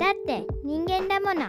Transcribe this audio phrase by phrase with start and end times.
[0.00, 1.46] だって人間だもの。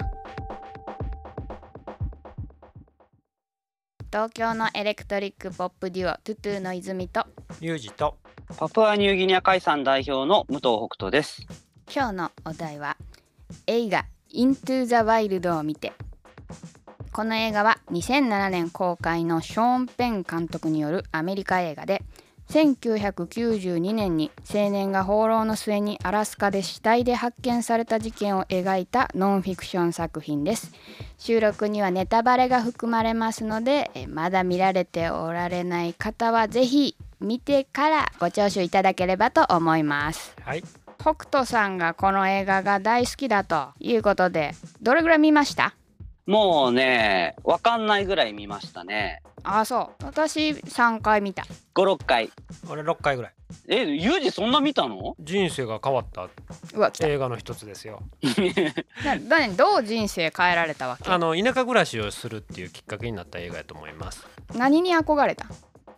[4.12, 7.26] 東京のエレクトリックポップデュオトゥトゥの泉と。
[7.62, 8.18] ユージと。
[8.58, 11.48] パプアニューギニア海産代表の武藤北斗です。
[11.90, 12.98] 今日のお題は
[13.68, 15.94] 映画「イントゥ・ザ・ワイルド」を見て。
[17.14, 22.04] この映画は2007年公開のショーン・ペン監督によるアメリカ映画で
[22.52, 30.74] 1992年に青年が放浪の末にアラスカで死体で発見された事件を描いたノンフィクション作品です。
[31.18, 40.36] 収録にはネタバレが含まれますのでえまだ見られておられない方はぜひ見てからご聴取いただければと思います。
[40.44, 40.64] はい。
[41.00, 45.74] 北斗さんがこの映画が大好きだということでどれぐらい見ました？
[46.28, 49.22] もうね、わかんないぐらい見ましたね。
[49.44, 50.06] あそう。
[50.06, 51.44] 私3回見た。
[51.76, 52.30] 5、6回。
[52.70, 53.34] 俺6回ぐらい。
[53.68, 55.16] え、ユージそんな見たの？
[55.20, 56.30] 人生が変わった
[56.74, 57.08] うわ来た。
[57.08, 58.02] 映画の一つですよ。
[59.04, 61.10] ななどう人生変えられたわけ？
[61.10, 64.26] あの田舎暮らしをするっていうきっかけになった映画やと思います。
[64.56, 65.48] 何に憧れた？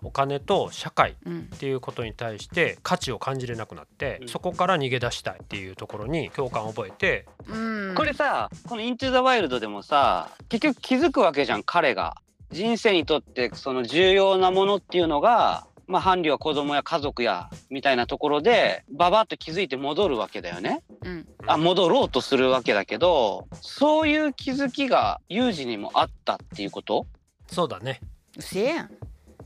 [0.05, 1.49] お金と社会うん。
[1.55, 4.27] っていうことに対して価値を感じれなくなって、うん。
[4.27, 7.95] そこから逃げ出したいっていうところに共感を覚えてうん。
[7.95, 12.17] これさ、このイントゥザワイルドでもさ、結局気づくわけじゃん、彼が。
[12.53, 20.81] 人生にとってその重要なものっていうのが、まあ伴侶は子供や家族やみたいなところでババッと気づいて戻るわけだよね。
[21.03, 21.27] うん。
[21.45, 27.05] あ戻ろうとするわけだけどそういう気づきがユージにもあったっていうこと？
[27.47, 27.99] そうだね。
[28.37, 28.91] うせえやん。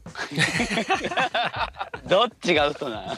[2.07, 3.17] どっちが嘘な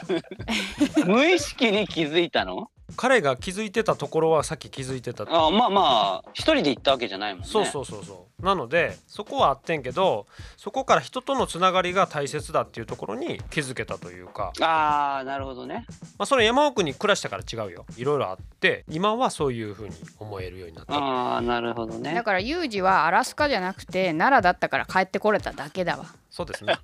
[0.98, 1.06] の？
[1.06, 2.70] 無意識に気づいたの？
[2.96, 5.24] 彼が気づいてたところはさっき気づいてた。
[5.24, 7.48] あまあまあ一人で行ったわけじゃないもんね。
[7.48, 8.44] そうそうそうそう。
[8.44, 15.84] なのでそこはあってんけどそこから人とのつながりが大切だっていうところに気づけたというか、ああなるほどね。
[16.18, 17.86] まあ、それ山奥に暮らしたから違うよ。
[17.96, 20.94] いろいろあって今はそういうふうに思えるようになった。
[20.94, 22.14] ああなるほどね。
[22.14, 26.06] だからユージはアラスカじゃなくて奈良だったから帰ってこれただけだわ。
[26.30, 26.78] そうですね。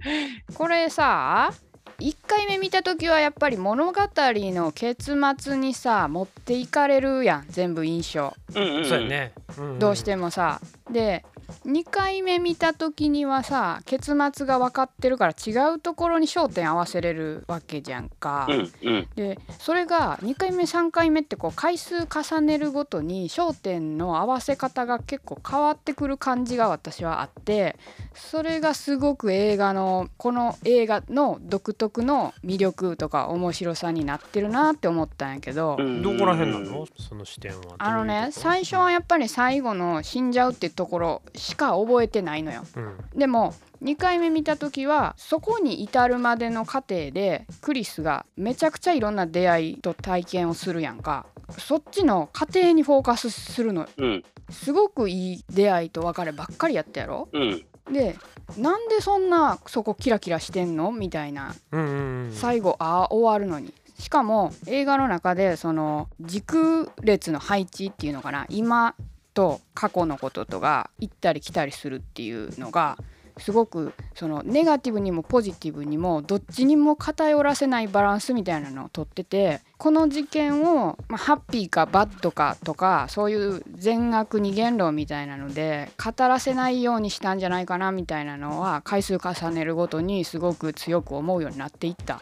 [0.54, 1.50] これさ
[1.98, 8.34] 1回目見た時はやっぱり物語の結末にさ持っていかれるやん全部印象。
[8.54, 9.78] うんうん、うん、そうやね、んん。
[9.78, 10.60] どうしてもさ。
[10.90, 11.24] で
[11.66, 18.46] 2回目見た時にはさ結末が分かってるから違うところに焦点合わせれるわけじゃんか。
[18.48, 19.08] うんうん。
[19.16, 27.76] でそれが2回目3回目ってこう回数重ねるごとに焦点の合わせ方が結構変わってくる感じが私はあって
[28.14, 36.02] それがすごく映画のこの映画の独特の魅力とか面白さになってるなって思ったんやけど、うん。
[36.02, 36.86] どこら辺なの？
[36.98, 37.76] その視点は。
[37.78, 42.62] あのね最初は、はやっぱり最後の死んじゃうっていうところしか覚えてないのよ。
[42.76, 42.96] うん。
[43.16, 51.26] でも2回目見た時はそこに至るまでの過程でクリスがめちゃくちゃいろんな出会いと体験をするやんか。
[51.58, 53.88] そっちの過程にフォーカスするの。
[53.96, 54.24] うん。
[54.50, 57.28] すごくいい出会いと別ればっかりやったやろ。
[57.32, 57.64] うん。
[57.90, 58.16] で
[58.58, 60.92] なんでそんなそこキラキラしてんの？
[60.92, 61.54] みたいな。
[61.72, 62.32] うんうんうん。
[62.32, 63.72] 最後ああ終わるのに。
[63.98, 68.46] しかも映画の中でその時空列の配置っていうのかな。
[68.48, 68.94] 今
[69.32, 72.98] と過去のこととが行ったり来たりするっていうのが
[73.40, 92.20] すごくそのネガティブにもポジティブにもどっちにも偏らせないバランスみたいなのをとっててこの事件を、まあ、ハッピーかバッドかとかそういう善悪二元論みたいなので語らせないようにしたんじゃないかなみたいなのは回数重ねるごとにすごく強く思うようになっていった。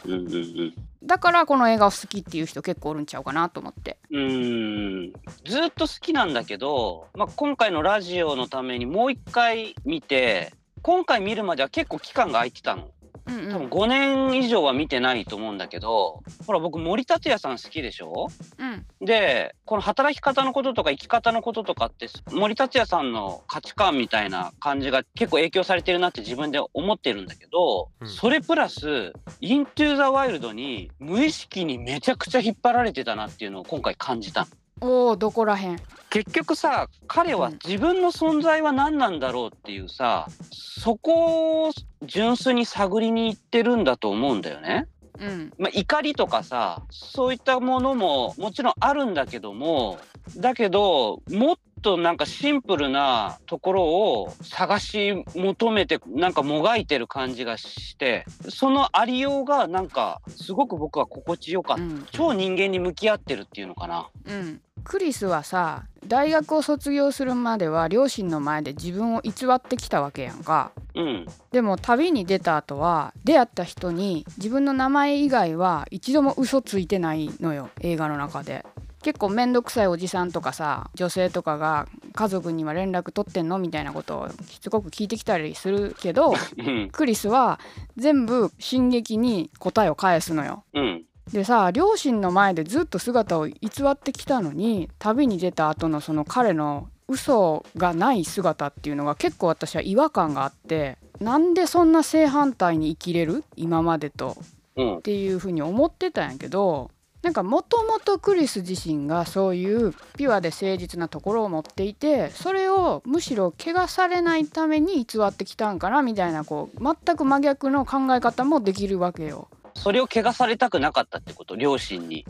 [1.03, 3.99] だからこの映画を好きっていう人結構おるんちゃうかなと思って。
[4.11, 4.21] うん。
[4.21, 5.13] うん
[5.45, 12.91] ずっと好きなんだけど、まあ、今回のラジオのためにもう一回見て今回見るまでは結構期間が空いてたの。
[13.29, 18.29] うん多分5年以上は見てないと思うんだけどほら僕森達也さん好きでしょ？
[18.59, 18.87] うん。
[19.07, 28.09] でこの働き方のこととか生き方のこととかって森達也さんの価値観みたいな感じが結構影響されてるなって自分で思ってるんだけど、うん。
[28.09, 34.47] それプラス「イントゥ・ザ・ワイルド」に無意識にめちゃくちゃ引っ張られてたなっていうのを今回感じた
[34.81, 35.79] おおどこらへん？
[36.11, 41.71] 結局さ彼は自分の存在は何なんだろうっていうさそこを
[42.03, 44.87] 純粋に探りに行ってるんだと思うんだよね。
[45.21, 45.53] うん。
[45.59, 49.99] まあ、怒りとかさそういったものももちろんあるんだけども
[50.37, 62.07] だけどもっとなんかシンプルなところを探し求めてなんかもがいてる感じがしてそのありようがなんかすごく僕は心地よかった、うん。
[62.13, 64.09] 超人間に向き合ってるっていうのかな。
[64.25, 70.73] うんクリスはさ大学を卒業するまでは両親の前で自分を偽ってきたわけやんか。
[70.95, 71.27] うん。
[71.53, 78.65] でも旅に出た後は出会った人に自分の名前以外は一度も嘘ついてないのよ映画の中で。
[79.03, 86.89] 結構面倒くさいおじさんとかさ女性とかが家族には連絡取ってんのみたいなことをしつこく聞いてきたりするけど うん。
[86.91, 87.61] クリスは
[87.97, 90.65] 全部進撃に答えを返すのよ。
[90.75, 93.57] うんでさ両親の前でずっと姿を偽
[93.91, 103.45] ってきたのに旅に出た後のその彼の嘘がない姿っていうのが結構私は違和感があってなんでそんな正反対に生きれる？
[103.57, 104.37] 今までと。
[104.77, 104.97] うん。
[104.99, 106.91] っていうふうに思ってたんやけど
[107.23, 119.49] なんかもともとクリス自身がそういうピュアで誠実なところを持っていてそれをむしろ怪我されないために偽ってきたんかなみたいなこう全く真逆の考え方もできるわけよ。
[119.79, 121.57] それを怪我されたくなかったってこと？
[121.57, 122.25] 両親に。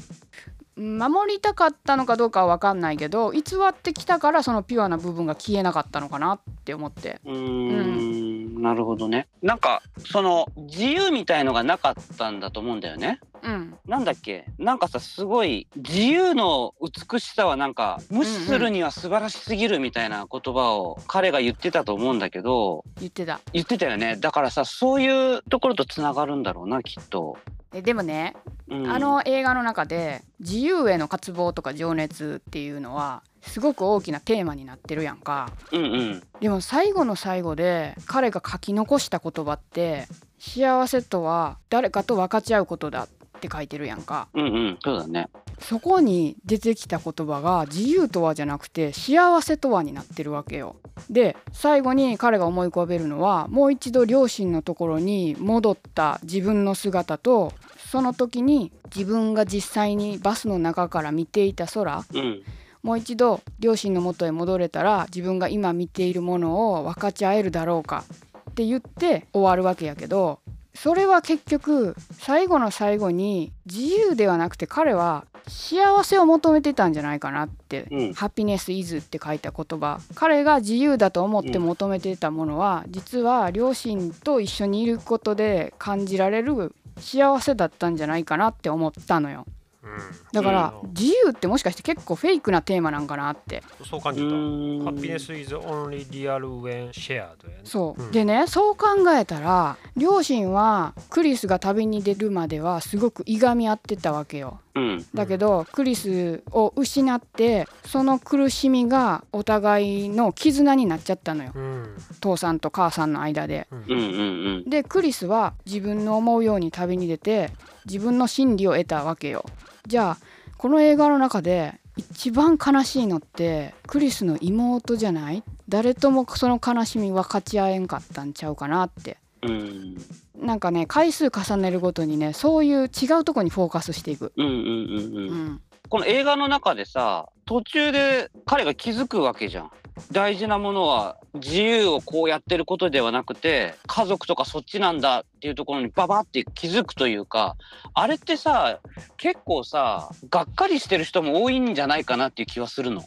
[0.79, 7.21] 守りたかったのかどうかは分かんないけど偽ってきたからそのピュアな部分が消えなかったのかなって思って。
[7.25, 8.63] うーん。
[8.63, 9.29] なるほどね。
[9.43, 13.21] なんかその自由みたいのがなかったんだと思うんだよね。
[13.43, 13.77] うん。
[13.87, 14.47] なんだっけ？
[14.59, 22.85] なんかさすごい自由の美しさはなんか無視するには素晴らしすぎるみたいな言葉を彼が言ってたと思うんだけど。
[22.99, 23.41] 言ってた。
[23.53, 24.17] 言ってたよね。
[24.17, 27.37] だからさそういうところとつながるんだろうなきっと、
[27.73, 28.35] えでもね、
[28.69, 35.51] うん、あの映画の中で自由への渇望とか情熱っていうのはすごく大きなテーマになってるやんか。
[35.73, 36.23] うんうん。
[36.41, 40.07] でも最後の最後で彼が書き残した言葉って
[40.39, 43.09] 幸せとは誰かと分かち合うことだっ
[43.41, 44.29] て書いてるやんか。
[44.35, 44.79] うんうん。
[44.83, 45.29] そうだね
[45.61, 50.77] そこに出てきた言葉が自由とはじゃなくて幸せとはになってるわけよ。
[51.11, 57.53] で最後に彼が思い浮かべるのはもう一度両親のところに戻った自分の姿と
[57.91, 62.43] その時に自分が実際にバスの中から見ていた空うん
[62.83, 68.05] もう一度両親の元へ戻れたら自分が今見ているものを分かち合えるだろうか
[68.51, 70.41] って言って終わるわけやけど
[70.81, 89.47] それは結局最後の最後に自由ではなくて彼は幸せを求めてたんじゃないかなって「うんハピネス・イズ」って書いた言葉彼が自由だと思って求めてたものは、実は両親と一緒にいることで感じられる幸せだったんじゃないかなって思ったのよ。
[89.89, 90.33] うん。
[90.33, 90.91] だからうん。
[90.91, 93.63] 自由ってもしかして結構フェイクなテーマなんかなって。
[93.81, 94.27] うそう感じた。
[94.29, 97.29] ハピネス is only real when shared。
[97.65, 98.11] そう、うん。
[98.13, 104.61] でねそう考えたら両親はクリスが旅に出るまではすごくいがみ合ってたわけよ。
[104.75, 105.07] うん。
[105.13, 111.53] だけど、クリスを失ってその苦しみがお互いの絆になっちゃったのよ。
[111.55, 111.97] うん。
[112.21, 113.67] 父さんと母さんの間で。
[113.73, 113.79] うん。
[113.79, 114.71] うんうんうん。
[114.71, 117.51] でクリスは自分の思うように旅に出て
[117.87, 119.45] 自分の真理を得たわけよ
[119.89, 120.19] じゃあ
[120.57, 125.43] この映画の中で一番悲しいのってクリスの妹じゃない？
[125.69, 129.17] 誰ともその悲しみ分かち合えんかったんちゃうかなって。
[129.43, 129.97] うん。
[130.39, 139.71] なんかね回数重ねるごとにねそういう違うとこにフォーカスしていく、うんうんうんううんん、この映画の中でさ途中で彼が気づくわけじゃん
[140.13, 147.57] 大事なものは自由をこうやってることではなくて家族とかそっちなんだっていうところにババって気づくというか
[147.95, 148.81] あれってさ
[149.17, 153.05] 結構さがっかりしてる人も多いんじゃないかなっていう気はするの。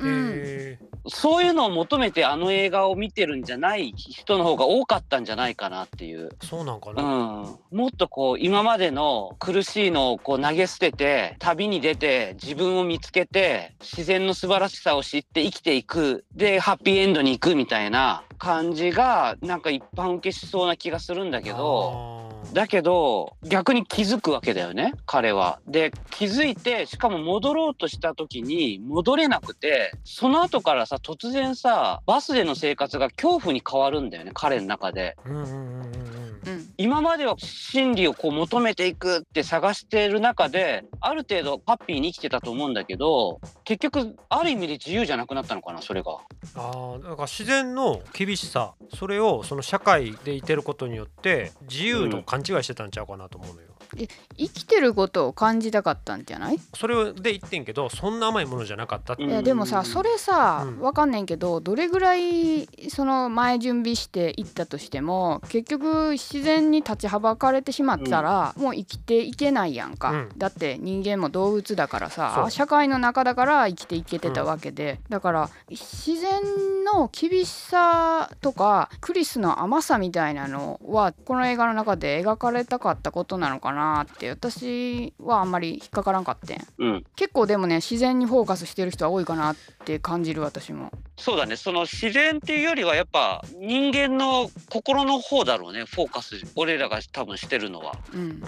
[0.00, 6.28] うん、へそういうのを求めてあの映画を見てるんじゃない人の方が多かったんじゃないかなっていう。
[6.28, 7.02] ーそうなんかうな。
[7.02, 22.24] ん、もっとこう今までの苦しいのをこう投げ捨てて旅に出て自分を見つけて自然の素晴らしさを知って生きていくでハッピーエンドに行くみたいな感じがなんか一般受けしそうな気がするんだけど。
[22.54, 25.60] だけど逆に気づくわけだよね彼は。
[25.66, 35.16] で気づいてしかも戻ろうとした時に戻れなくてその後からさ突然さバスでの生活が恐怖に変わるんだよね彼の中で。
[35.26, 36.52] うんうんうんうんうん。
[36.52, 46.18] うん今までは真理をこう求めていくって探してる中である程度ハッピーに生きてたと思うんだけど結局ある意味で自由じゃなくなったのかなそれが。
[46.56, 53.73] ああだから自然の厳しさそれをその社会でいてることによって自由と勘違いしてたんちゃうかなと思うのよ。
[53.96, 56.60] 生きてることを感じたかったんじゃない？
[56.74, 59.24] それで言ってんけどそんな甘いものじゃなかったって。
[59.24, 60.80] うんいやでもさそれさうん。
[60.80, 70.28] わかんねんけどどれぐらいその前準備していったとしても結局自然に立ちはばかれてしまったらもう生きていけないやんか、うん。
[70.36, 72.50] だって人間も動物だからそさう。
[72.50, 76.40] 社会の中だから生きていけてたわけで、だから自然
[76.84, 86.66] の厳しさとかクリスの甘さみたいなのはこの映画の中で描かれたかったことなのかなって私はあんまり引っかからんかってん。
[86.78, 87.04] うん。
[87.16, 90.90] 結構でもね自然にフォーカスしてる人は多いかなって感じる私も。
[91.16, 91.56] そうだね。
[91.56, 97.96] その自然っていうよりはやっぱ人間の心の方だろうねフォーカス俺らが多分してるのは。
[98.12, 98.20] うん。
[98.20, 98.40] うんうん。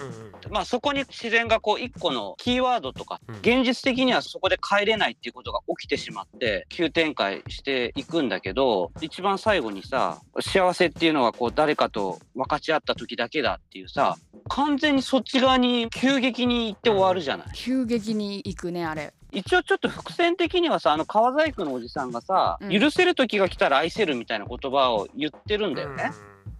[0.51, 3.35] まあそこに自然がこう一個のキーワードとか、うん。
[3.37, 14.17] 現実的にはそこで帰れないっていうことが起きてしまって急展開していくんだけど一番最後にさ幸せっていうのはこう誰かと分かち合った時だけだっていうさ
[14.49, 17.47] 完全にそっち側に急激に行って終わるじゃない。
[17.53, 26.11] 急激に行くねあれ一応ちょっと伏線的にはさあの川細工のおじさんがさ、うん許せる時が来たら愛せるみたいな言葉を言ってるんだよね。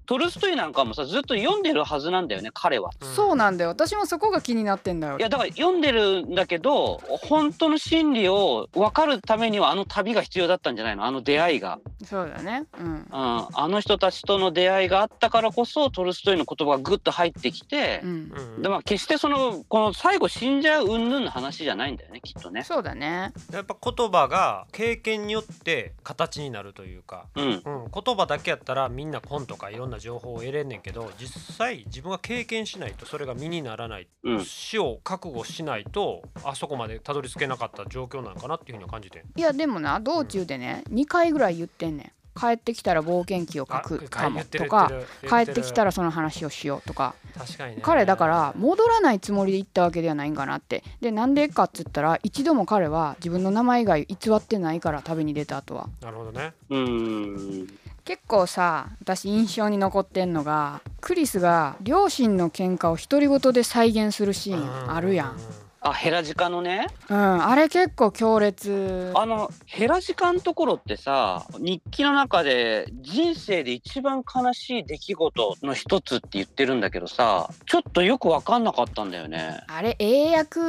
[0.08, 2.90] トルストイなんかもさずっと読んでるはずなんだよね彼は。
[3.00, 3.08] うん。
[3.14, 3.70] そうなんだよ。
[3.70, 5.20] 私もそこが気になってんだよ。
[5.20, 6.98] いやだから読んでるんだけど
[7.28, 11.06] 本当の真理を分かるためにはあの旅が必要だったんじゃないの？
[11.06, 12.66] あの出会いが、そうだね。
[12.80, 12.88] うん。
[12.88, 18.10] うん、あの人たちとの出会いがあったからこそトルストイの言葉がグッと入ってきてう、ん。
[18.10, 18.62] うん。
[18.62, 22.64] でまあ決してそのこの最後死んじゃう云々の話じゃないんだよねきっとね。
[22.64, 23.34] そうだね。
[23.52, 27.46] やっぱ言葉が経験によって形になるというか、うん。
[27.46, 27.62] うん、
[27.94, 34.46] 言葉だけやったらみんな本とかいろんな情報を得れんねんけど実際自分が経験しないとそれが身にならない、うん。
[34.46, 39.24] 死を覚悟しないとあそこまでたどり着けなかった状況なのかなっていうふうには感じてん。
[39.36, 42.12] いやでもな道中でね2回ぐらい言ってんねん。
[42.38, 44.92] 帰ってきたら冒険記を書あくかもとか
[45.28, 47.16] 帰ってきたららその話をしようとか。
[47.36, 47.82] 確かにね。
[47.84, 50.84] 彼だから戻らないつもりで行ったわけではないんかなって。
[51.02, 55.90] でなんでかっつったら一度も彼は自分の名前以外偽ってないから旅に出た後は。
[56.02, 56.54] なるほどね。
[56.70, 65.38] うーん結構さ私印象に残ってんのがクリスが両親の喧嘩を独り言で再現するシーンあるやん。
[65.82, 66.88] あヘラジカのね？
[67.10, 67.46] うん。
[67.46, 69.12] あれ結構強烈。
[69.14, 79.60] あのヘラジカのところってさ日記の中で人生で一番悲しい出来事の一つって言ってるんだけどさちょっとよく分かんなかったんだよね。
[79.68, 80.62] あれ英訳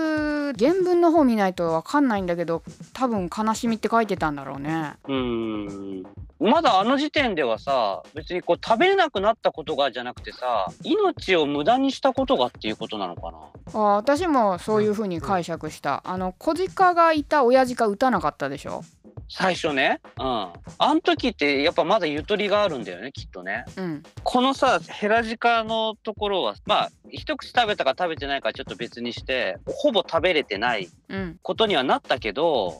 [0.59, 2.65] 原文の方見ないと分かんないんだけど
[2.95, 4.95] 多分悲しみって書いてたんだろうね。
[5.07, 6.05] うーん
[6.41, 13.39] まだあの時点ではさ別にこう食べれなくなったことがじゃなくてさ命を無駄にしたことがっていうことなのかな？
[13.75, 16.03] あ私もそういう風に解釈した。
[16.05, 18.85] あの小鹿がいた親鹿撃たなかったでしょ？
[19.31, 20.01] 最初ね。
[20.19, 20.49] うん。
[20.79, 23.65] あん時ってやっぱまだゆとりがあるんだよねきっとね。
[23.77, 24.03] うん。
[24.23, 31.39] このさヘラジカのところはまあ一口食べたか食べてないかちょっと別にしてほぼ食べれてないうん。
[31.43, 32.79] ことにはなったけど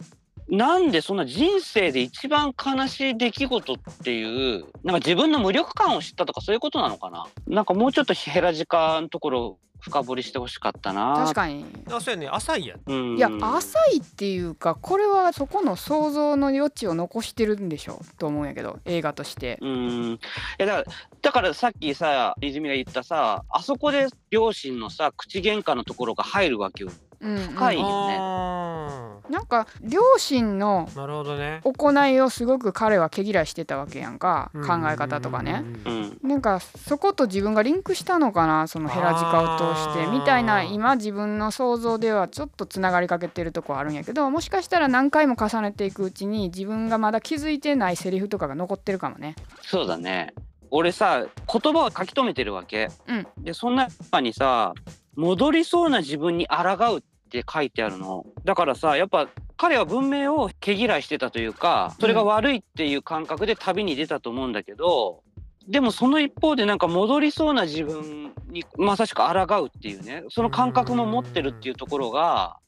[0.49, 7.27] なんでそんな人生で一番悲しい出来事っていうなんか自分の無力感を知ったとかそういうことなのかな？
[7.47, 11.15] なんかもうちょっとヘラジカのところ深掘りしてほしかったな。
[11.17, 11.65] 確かに。
[11.87, 12.29] あそうやね。
[12.29, 12.81] 浅いやん。
[12.87, 13.17] うん。
[13.17, 18.01] いや浅いっていうかこれはそこの想像の余地を残してるんでしょ？
[18.19, 19.59] と思うんやけど映画として。
[19.61, 20.13] うん。
[20.15, 20.19] い
[20.59, 20.85] やだから
[21.23, 28.17] だからさっきさ泉が言ったさあそこで両親のさ口喧嘩のところが入るわけよ深いよね。
[28.21, 31.61] あなんか両親のーなるほどね。
[31.65, 35.99] 行いをすごく彼は毛嫌いしてたわけやんか考え方とかねうんうん。
[35.99, 36.29] うんうん。
[36.29, 49.37] なんかそこと自分がリンクしたのかなそのヘラジカを通してみたいな今自分の想像ではちょっとつながりかけてるとこあるんやけどもしかしたら何回も重ねていくうちに自分がまだ気づいてないセリフとかが残ってるかもね。
[49.63, 50.33] そうだね。
[50.71, 53.27] 俺さ言葉を書き留めてるわけ、うん。
[53.39, 54.75] でその中にさ
[55.19, 65.25] 戻りそうな自分に抗うって書いてあるのだからさやっぱ彼は文明を毛嫌いしてたというかそれが悪いっていう感覚で旅に出たと思うんだけど、
[65.67, 72.59] でもその一方でなんか戻りそうな自分にまさしく抗うっていうねその感覚も持ってるっていうところが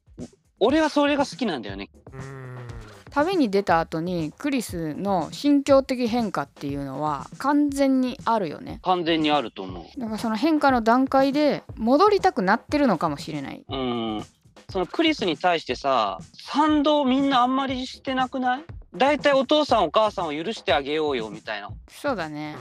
[0.58, 1.88] 俺はそれが好きなんだよね。
[2.12, 2.39] うん
[3.10, 8.80] 旅に出た後にクリスの心境的変化っていうのは完全にあるよね。
[8.82, 10.00] 完全にあると思う。
[10.00, 13.64] だからその変化の段階で戻りたくなってるのかもしれない。
[13.68, 14.24] うん、
[14.70, 18.64] そのクリスに対してさ賛同みんなあんまりしてなくない？
[18.94, 21.70] だいたいお父さんお母さんを許してあげようよみたいな。
[21.88, 22.56] そうだね。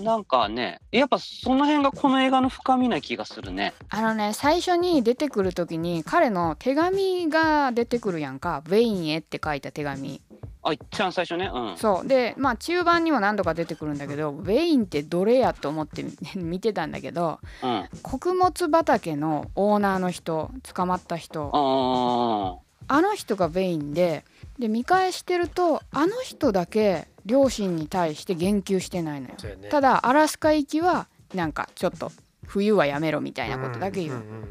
[0.00, 3.74] なんかねやっぱその辺がこの映画の深みな気がするね。
[3.90, 10.20] あのね最初に出てくる時に彼の手紙が出てくるやんか「ウェインへ」って書いた手紙。
[10.66, 11.50] あいっちゃん最初ね。
[11.52, 11.76] うん。
[11.76, 12.08] そう。
[12.08, 16.04] でまあ中盤にも何度か出てくるんだけどウェインってどれやと思って
[16.34, 17.88] 見てたんだけどうん。
[18.02, 21.50] 穀物畑のオーナーの人捕まった人。
[21.54, 24.24] ああの人がウェインで
[24.58, 29.34] で見返してるとあの人だけ両親に対して言及してないのよ。
[29.56, 29.68] ね。
[29.68, 32.12] ただアラスカ行きはなんかちょっと
[32.46, 34.44] 冬はやめろみたいなことだけ言う、んんん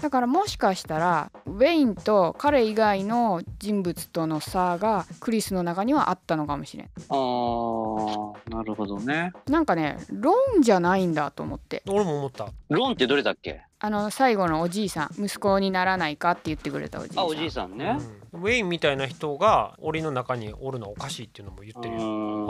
[0.00, 6.90] だからもしかしたらウェインと彼以外の人物との差がクリスの中にはあったのかもしれん。
[7.08, 9.32] あーなるほどね。
[9.48, 11.82] なんかねロンじゃないんだと思って。
[11.88, 12.46] 俺も思った。
[12.68, 13.62] ロンってどれだっけ？
[13.80, 17.24] あの最後のおじいさん息子にならないかって言ってくれたおじいさん。
[17.24, 17.98] あおじいさんね。
[18.32, 18.40] うん。
[18.40, 21.96] ウェインみたいな人が檻の中におるのはおかしいっていうのも言うってる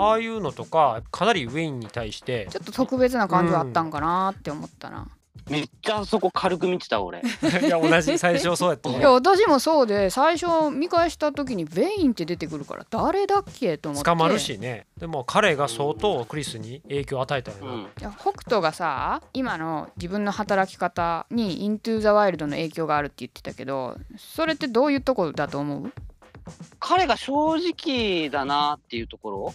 [0.01, 5.07] ああいうのとかかなりウェインに対してちょっと特別な感じはあったんかなって思ったな、
[5.49, 7.21] めっちゃあそこ軽く見てた俺。
[7.63, 14.09] いや同じ最初そうやったいや私もそうで最初見返した時にベインって出てくるから誰だっけと思って。
[14.11, 14.87] 捕まるしね。
[14.99, 17.81] でも彼が相当クリスに影響を与えたよな、うん。
[17.83, 25.93] いや北斗がさ今の自分の働き方に「イントゥ・ザ・ワイルド」の影響があるって言ってたけどそれってどういうところだと思う？
[26.81, 29.55] 彼が正直だなっていうところ？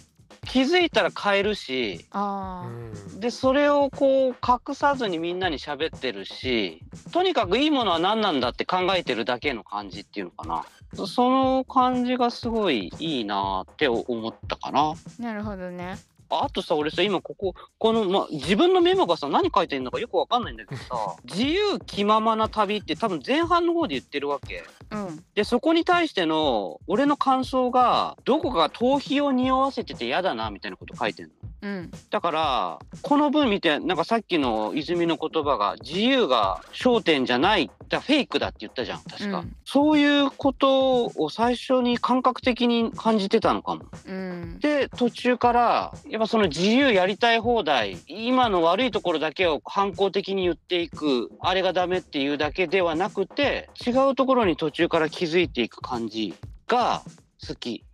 [0.54, 2.68] 気づいたら変えるしあ
[3.12, 3.18] うん。
[3.18, 6.80] でそれをこう隠さずにみんなに喋ってるし
[7.10, 10.64] とにかくいいものは何なんだって考えてるだけの感じっていうのかな。
[10.94, 14.92] そその感じがすごいいいなって思ったかな。
[14.92, 15.98] ーなるほどね
[16.30, 24.64] あとさ俺さ今こここの、ま、自分のメモがさ何書いてんのかよくわかんないんだけどさ「自由気ままな旅」って多分前半の方で言ってるわけ。
[24.90, 31.32] うんでそこに対しての俺の感想がどこかが逃避を匂わせてて嫌だなみたいなこと書いてんの。
[31.64, 31.90] うん。
[32.10, 39.56] だからこの文見てなんかさっきの泉の言葉が自由が焦点じゃないだフェイクだって言ったじゃん確か、うん。
[39.64, 43.84] そういうことを最初に感覚的に感じてたのかも。
[44.06, 44.58] うん。
[44.60, 56.34] で途中からやっぱその自由やりたい放題今の悪いところだけを反抗的に言っていくあれがダメっていうだけではなくて違うところに途中から気づいていく感じ
[56.66, 57.02] が
[57.46, 57.84] 好き。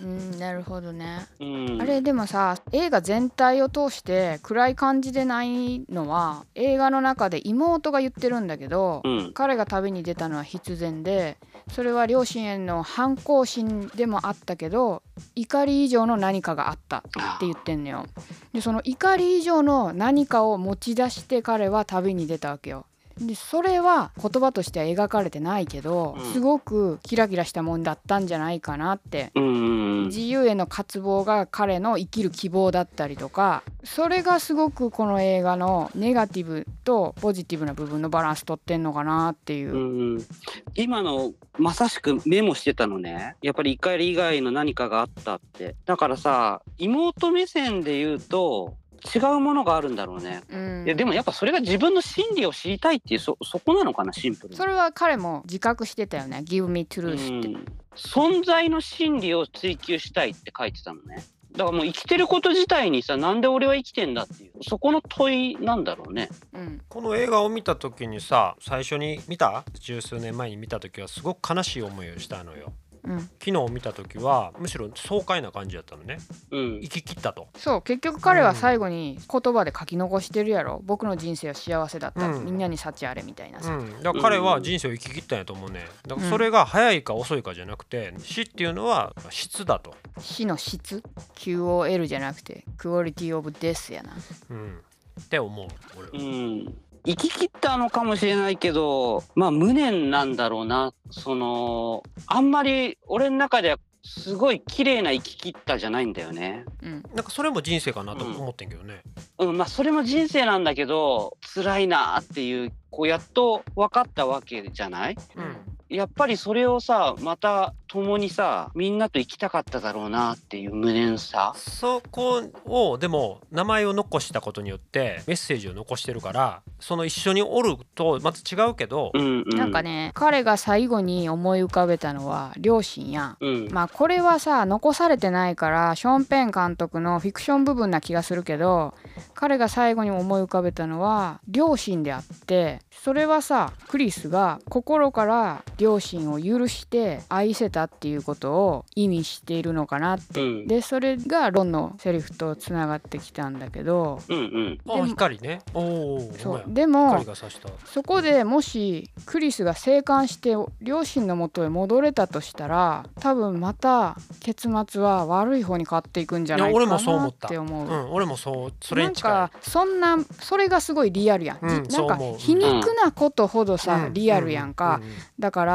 [0.00, 11.36] うんなるほどねうん、あれでもさ映画全体を通して暗い感じでないのは映画の中で妹が言ってるんだけど、うん彼が旅に出たのは必然で
[11.70, 15.02] それは両親への反抗心でもあったけど
[15.34, 17.10] 怒り以上の何かがあったって
[17.46, 18.06] 言ってんのよ。
[18.52, 22.86] でその怒り以上の何かを持ち出して彼は旅に出たわけよ。
[23.20, 26.32] でそれは言葉としては描かれてないけど、うん。
[26.32, 29.30] すごくキラキラしたもんだったんじゃないかなって。
[29.34, 30.06] うんうんうん。
[30.06, 39.72] 自由への渇望が彼の生きる希望だったりとかそれがすごくこの映画のネガティブとポジティブな部分のバランス取ってんのかなっていう。
[39.72, 40.26] うんうん。
[40.74, 43.36] 今のまさしくメモしてたのね。
[43.42, 45.74] やっぱり怒り以外の何かがあったって。
[45.84, 48.74] だからさ妹目線で言うと
[49.14, 50.84] 違うものがあるんだろうね、うん。
[50.86, 54.56] いやでもやっぱそれが自分の心理を知りたいっていうそそこなのかなシンプルに。
[54.56, 57.48] それは彼も自覚してたよね「Give me truth」って。
[57.48, 57.64] うん。
[57.94, 61.24] 存在の真理を追求したいって書いてたのね。
[61.52, 66.28] だからもう生きてること自体にさなんで俺は生きてんだっていうそこの問いなんだろうね。
[66.52, 66.80] うん。
[66.88, 69.64] この映画を見た時にさ最初に見た？
[69.80, 72.72] 十数年前に見た時はすごく悲しい思いをしたのよ
[73.08, 76.18] うん、昨日見た時はむしろ爽快な感じだったのね。
[76.50, 76.80] うん。
[76.82, 77.48] 生き切ったと。
[77.56, 80.82] そう結局彼は最後に言葉で書き残してるやろ。
[80.84, 82.44] 僕の人生は幸せだった、うん。
[82.44, 85.86] みんなに幸あれみたいなさ、うん、だから彼は人生を生き切ったんやと思うね。
[86.06, 91.02] だからそれが早いか遅いかじゃなくて死っていうのは質だと、死の質
[91.36, 94.12] ？QOL じゃなくてクオリティオブデスやな。
[94.50, 94.80] うん、
[95.20, 96.10] って思う俺は。
[96.14, 96.74] うん
[97.08, 100.92] 生き切ったのかもしれないけどまあ無念なんだろうな。
[101.10, 106.64] そのあんまり俺の中ではすごい綺麗な生き切ったじゃないんだよね。
[106.82, 107.02] うん。
[107.14, 109.02] なんかそれも人生かなと思ってんけどね、
[109.38, 115.16] うん、まあそれも人生なんだけど辛いなっていうこうやっと分かったわけじゃない？
[115.36, 115.56] うん
[115.88, 121.54] やっぱりそれをさまた共にさみんなと生きたかっただろうなっていう無念さ。
[121.56, 133.36] そこをでも名前を残したことによってメッセージを残してるからその一緒におるとまた違うけど、うんうん、なんかね彼が最後に思い浮かべたのは両親や。
[133.40, 138.94] んうん、まあこれはさ残されてないからショーン・ペン監督のフィクション部分な気がするけど
[139.34, 150.42] 彼が最後に思い浮かべたのは両親であってそれはさクリスが心から両親を許して愛せたっていうことを意味しているのかなって。
[150.42, 150.66] うん。
[150.66, 154.20] でそれがロンのセリフとつながってきたんだけど。
[154.28, 155.02] うんうん。
[155.02, 155.60] あ光ね。
[155.74, 156.58] おおそう。
[156.58, 157.68] 光でもが差した。
[157.86, 167.86] そこでもしクリスが生還して両親のもとへ戻れたとしたら多分また結末は悪い方に変わっていくんじゃないかいや俺もそうなって思う。
[167.86, 169.32] うん俺もそうそれなんに近い。
[169.32, 174.14] かそんなそれがすごいリアルやん、うんじなんか皮肉なことほどさ、うん。
[174.14, 175.00] リアルやんか、
[175.38, 175.67] だから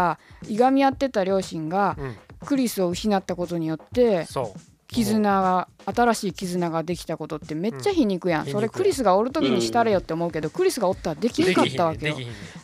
[0.47, 2.03] いがみ合ってた両親がうん。
[2.05, 4.53] うんうんクリスを失ったことによってそ
[4.87, 8.51] 絆が新しい絆ができたことってめっちゃ皮肉やん、うん。
[8.51, 12.17] それクリスがおる時にしたれよって思うけど、クリスがおったらできなかったわけよ。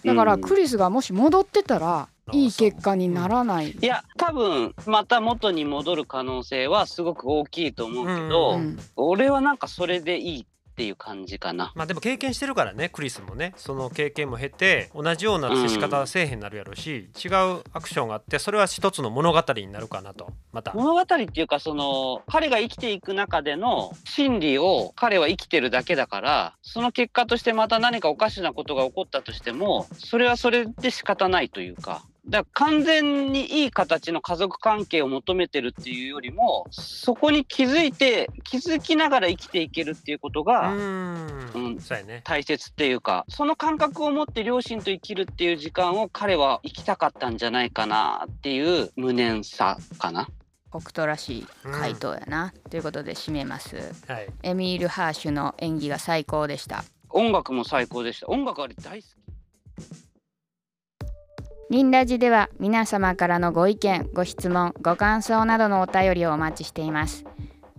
[0.06, 8.78] だからうんクリスがもし戻ってたらいい結果にならない、いや多分また元に戻る可能性はすごく大きいと思うけど、うん。
[8.96, 10.46] 俺はなんかそれでいい
[10.80, 11.74] っていう感じかな。
[11.76, 20.72] まあでも経験してるからねクリスもねその経験も経て同じような接し方はせえへんなるやろし、違うアクションがあってそれは一つの物語になるかなとまた。
[20.72, 32.06] 物語っていうかその彼が生きていく中での心理を彼は生きてるだけだからその結果としてまた何かおかしなことが起こったとしてもそれはそれで仕方ないというか。
[32.28, 42.22] だから完全にいい形の家族関係を求めてるっていうよりもそこに気づいて気づきながら生きていけるっていうことうがうんそうやね。
[42.24, 50.28] 大切っていうかその感覚を持って両親と生きるっていう時間を彼は生きたかったんじゃないかなっていう無念さかな。
[50.72, 53.76] 北斗らしい回答やな、ということで締めます。
[54.08, 54.28] はい。
[54.44, 56.84] エミール・ハーシュの演技が最高でした。
[57.10, 58.28] 音楽も最高でした。
[58.30, 59.29] 音楽あれ大好き
[61.70, 67.26] ニンラジでは皆様からのご意見、ご質問、ご感想などのお便りをお待ちしています。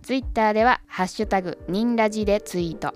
[0.02, 2.94] ツイッターではハッシュタグニンラジでツイート、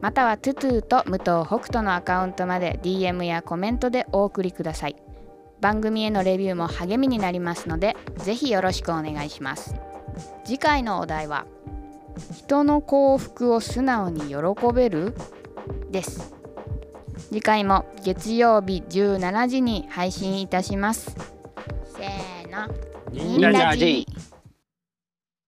[0.00, 4.94] またはトゥトゥと武藤北斗のアカウントまで DM やコメントでお送りください。
[5.60, 9.74] 番組へのレビューも励みになりますので、ぜひよろしくお願いします。
[10.44, 11.46] 次回のお題は
[12.36, 14.36] 人の幸福を素直に喜
[14.72, 15.16] べる？
[15.90, 16.37] です。
[17.28, 21.14] 次回も月曜日17時に配信いたします。
[21.94, 22.74] せーの。
[23.12, 24.06] ニンラジジ